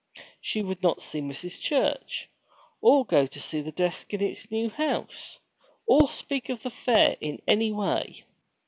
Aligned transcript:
She 0.41 0.63
would 0.63 0.81
not 0.81 0.99
see 1.03 1.21
Mrs. 1.21 1.61
Church, 1.61 2.27
or 2.81 3.05
go 3.05 3.27
to 3.27 3.39
see 3.39 3.61
the 3.61 3.71
desk 3.71 4.15
in 4.15 4.21
its 4.23 4.49
new 4.49 4.67
house, 4.71 5.39
or 5.85 6.09
speak 6.09 6.49
of 6.49 6.63
the 6.63 6.71
fair 6.71 7.17
in 7.21 7.39
any 7.47 7.71
way. 7.71 8.23